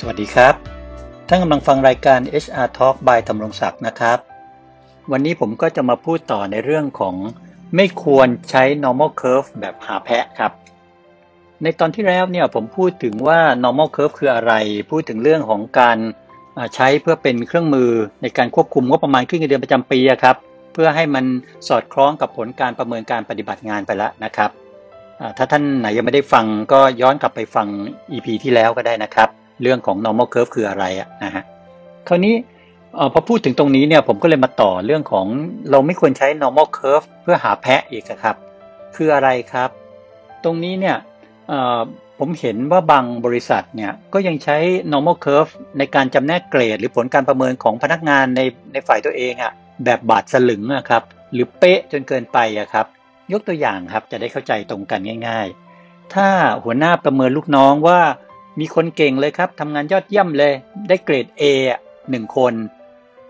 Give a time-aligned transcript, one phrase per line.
[0.00, 0.54] สวัสดีครับ
[1.28, 4.18] ท่านกำลังฟังรายการ HR Talk by ธำรงศักดิ์นะครับ
[5.12, 7.14] วันนี้ผมก็จะมาพูดต่อในเรื่องของ
[7.76, 10.52] ไม่ควรใช้ normal curve แบบหาแพะครับ
[11.62, 14.52] ในตอนที่แล้วเนี่ยผมพูดถึงว่า normal curve คืออะไร
[14.90, 15.98] พูดถึงเรื่องของการ
[16.74, 17.90] ใช้เพื่อเป็นเครื่องมือ
[18.22, 20.36] ในการควบคุมงบประมาณขึ้นเงินเดือนประจำปีครับ
[20.72, 21.24] เพื่อให้มัน
[21.68, 24.50] สอดคล้องกับผลการประเมินการปฏิบัติงานไปแล้วนะครับ
[25.36, 27.66] ถ้าท่านไหนยังไม่ได้ฟังก็ย้อนกลับไปฟัง
[28.12, 29.30] EP ที่แล้วก็ได้นะครับ
[29.62, 31.44] เรื่องของ normal curve คืออะไรอะนะฮะ
[32.08, 32.34] คราวนี้
[33.12, 35.26] พอพูดถึงตรงนี้เนี่ยผมก็เลยมาต่อเรื่องของ
[35.70, 38.36] เราไม่ควรใช้ normal curve เพื่อหาแพะอีกครับ
[38.96, 39.70] คืออะไรครับ
[40.44, 40.96] ตรงนี้เนี่ย
[42.18, 44.56] ผมเห็นว่าบางบริษัทเนี่ยก็ยังใช้
[44.92, 48.40] normal curve ในการจำแนกเกรด หรือผลการประเมินของพนักงานใน
[48.72, 49.52] ในฝ่ายตัวเองอะ
[49.84, 52.86] แบบบาดสลึงนะครับ หรือเป๊ะจนเกินไปอะครับ
[53.32, 55.46] ยกตัวอย่างครับจะได้เข้าใจตรงกันง่าย
[55.80, 56.28] ๆ ถ้า
[56.64, 58.00] หัวหน้าประเมินลูกน้องว่า
[58.58, 60.52] มีคนเก่งเลยครับทำงานยอดเยี่ยมเลย
[60.88, 61.42] ได้เกรด A
[62.10, 62.54] หนึ่งคน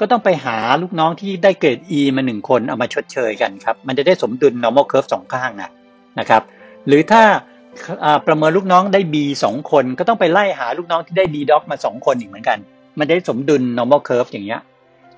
[0.00, 5.70] ก็ต้องไปหาลูกน้องที่ได้เกรด E มาหนึ่งคนเอามาชดเชยกันครับ มันจะได้สมดุล normal curve สองข้างนะ
[6.18, 6.42] นะครับ
[6.86, 7.22] หรือถ้า
[8.26, 12.58] ประเมินลูกน้องได้ B สองคน ก็ต้องไปไล่หาลูกน้องที่ได้ D doc มาสองคนอีกเหมือนกัน
[12.98, 14.60] มันได้สมดุล normal curve อย่างเงี้ย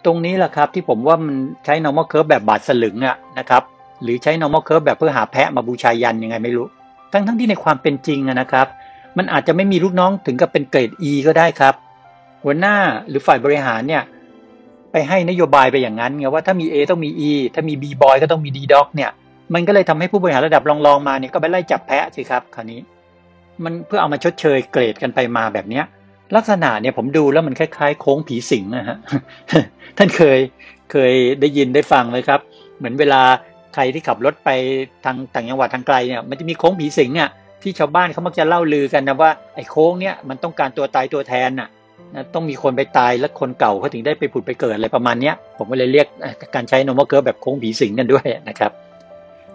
[0.05, 3.63] ตรงนี้แหละครับที่ผมว่ามันใช้ normal curve แบบบาดสลึงอะนะครับ
[4.03, 6.67] หรือใช้ normal curve แบบเพื่อหาแพะมาบูชายันยังไงไม่รู้
[7.13, 8.67] ทั้งทั้งที่ในความเป็นจริงนะครับ
[9.19, 11.75] มันอาจจะไม่มีลูกน้องถึงกับเป็นเกรด E ก็ได้ครับ
[12.45, 12.77] หัวหน้า
[13.09, 14.03] หรือฝ่ายบริหารเนี่ย
[14.93, 19.11] ไปให้นโยบายไปอย่างนั้นไงว่าถ้ามี A ต้องมี E ถ้ามี B boy ก็ต้องมี D doc เนี่ย
[19.55, 22.81] มันก็เลยทำให้ผู้บริหารระดับรองๆมาเนี่ยก็ไปไล่จับแพะสิครับ คราวนี้
[23.65, 25.85] มันเพื่อเอามาชดเชยเกรดกันไปมาแบบเนี้ย
[26.37, 28.97] ลักษณะเนี่ยผมดูแล้วมันคล้ายๆ โค้งผีสิงนะฮะ
[29.99, 30.39] ท่านเคย
[30.91, 32.41] เคยได้ยินได้ฟังไหมครับ
[32.79, 33.23] เหมือนเวลา
[33.75, 34.51] ใครที่ขับรถไป
[35.05, 37.31] ทางต่างจังหวัดทางไกลเนี่ย มันจะมีโค้งผีสิงอะ
[37.63, 41.69] ที่ชาวบ้านเขามักจะเล่าลือกันนะว่าไอ้โค้งเนี้ยมันต้องการตัวตายตัวแทนน่ะ
[42.15, 46.07] นะต้องมีคนไปตายแล้วคนเก่าเขาถึงได้ไปผุดไปเกิดอะไรประมาณเนี้ย ผมก็เลยเรียก
[46.55, 48.73] การใช้นมเกิร์แบบโค้งผีสิงกันด้วยนะครับ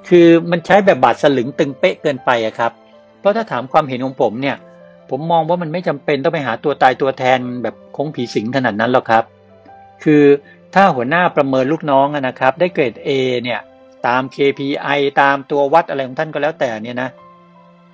[0.08, 2.72] คือมันใช้แบบบาดสลึงตึงเป๊ะเกินไปอะครับ
[3.20, 4.56] เพราะถ้าถามความเห็นของผมเนี่ย
[5.10, 9.24] ผมมองว่ามันไม่จำเป็นต้องไปหาตัวตายตัวแทนแบบโค้งผีสิงขนาดนั้นหรอกครับ
[10.04, 10.24] คือ
[10.76, 13.10] ถ้าหัวหน้าประเมินลูกน้องนะครับ ได้เกรด A
[13.44, 13.60] เนี่ย
[14.08, 17.10] ตาม KPI ตามตัววัดอะไรของท่านก็แล้วแต่เนี่ยนะ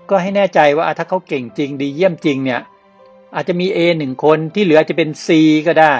[0.09, 2.62] ก็ให้แน่ใจว่าถ้าเขาเก่งจริงดีเยี่ยมจริงเนี่ย
[3.36, 5.28] อาจจะมี A หนึ่งคนที่เหลือจะเป็น C
[5.68, 5.96] ก็ได้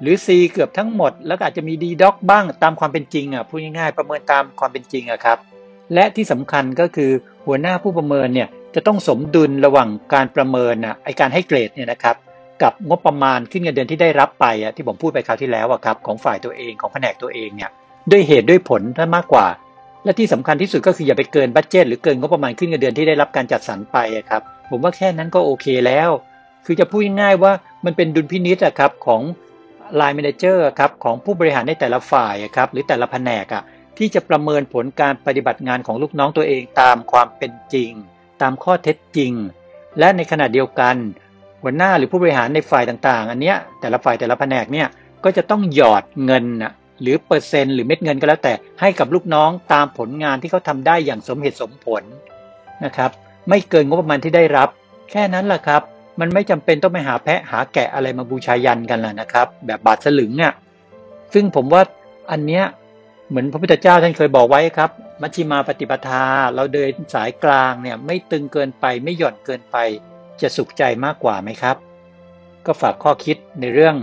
[0.00, 5.38] หรือ C เกือบทั้งหมด แล้วอาจจะมี D doc บ้างตามความเป็นจริงอะพูดง่ายๆประเมินตามความเป็นจริงอะครับ
[5.94, 7.10] และที่สำคัญก็คือ
[7.46, 12.16] หัวหน้าผู้ประเมินเนี่ยจะต้องสมดุลระหว่างการประเมินอะไอ้การให้เกรดเนี่ยนะครับ
[12.62, 17.70] กับงบประมาณขึ้นเงินเดือนที่ได้รับไปอะที่ผมพูดไปคราวที่แล้วอะครับของฝ่ายตัวเองของแผนกตัวเองเนี่ย
[18.10, 19.46] ด้วยเหตุด้วยผลถ้ามากกว่า
[20.04, 23.98] และที่สำคัญที่สุดก็คืออย่าไปเกิน budget หรือเกินงบประมาณขึ้นเงินเดือนที่ได้รับการจัดสรรไป
[24.30, 26.10] ครับผมว่าแค่นั้นก็โอเคแล้ว
[26.66, 27.52] คือจะพูดง่ายๆว่า
[27.84, 29.22] มันเป็นดุลพินิษฐ์ครับของ
[29.96, 33.62] line manager ครับของผู้บริหารในแต่ละฝ่ายครับหรือแต่ละแผนกอะ
[33.98, 37.90] ที่จะประเมินผลการปฏิบัติงานของลูกน้องตัวเองตามความเป็นจริง
[38.42, 39.32] ตามข้อเท็จจริง
[39.98, 40.96] และในขณะเดียวกัน
[41.62, 44.88] หัวหน้าหรือผู้บริหารในฝ่ายต่างๆ อันเนี้ยแต่ละฝ่ายแต่ละแผนกเนี่ย
[45.24, 52.02] ก็จะต้องหยอดเงินอะ หรือเปอร์เซ็นต์หรือเม็ดเงินก็แล้วแต่ให้กับลูกน้องตามผลงานที่เขาทาได้อย่างสมเหตุสมผล
[52.84, 53.10] นะครับ
[53.48, 54.68] ไม่เกินงบประมาณที่ได้รับ
[55.10, 55.82] แค่นั้นแหละครับ
[56.20, 60.54] มันไม่จำเป็นต้องไปหาแพะหาแกะอะไรมาบูชายันกันแหละนะครับ แบบบาดสลึงอะ
[61.34, 61.82] ซึ่งผมว่า
[62.30, 62.64] อันเนี้ย
[63.28, 64.90] เหมือนพระพุทธเจ้าท่านเคยบอกไว้ครับ
[65.22, 66.24] มัชฌิมาปฏิปทา
[66.54, 69.76] เราเดินสายกลางเนี่ยไม่ตึงเกินไปไม่หย่อนเกินไป
[70.40, 71.76] จะสุขใจมากกว่าไหมครับ
[72.66, 73.96] ก็ฝากข้อคิดในเรื่อง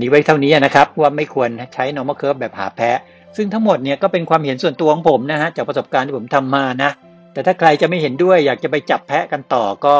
[0.00, 2.90] นี้ไว้เท่านี้นะครับ ว่าไม่ควรใช้ normal curve แบบหาแพ้
[3.36, 6.90] ซึ่งทั้งหมดเนี่ยก็เป็นความเห็นส่วนตัวของผมนะฮะจากประสบการณ์ที่ผมทำมานะ
[7.32, 9.96] แต่ถ้าใครจะไม่เห็นด้วยอยากจะไปจับแพะกันต่อก็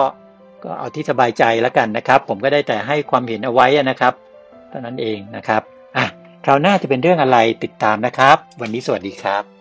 [0.65, 4.13] ก็เอาที่สบายใจแล้วกันนะครับ ผมก็ได้แต่ให้ความเห็นเอาไว้นะครับ
[4.69, 5.63] เท่านั้นเองนะครับ
[5.97, 6.07] อะ
[6.45, 9.52] คราวหน้าจะเป็นเรื่องอะไรติดตามนะครับ วันนี้สวัสดีครับ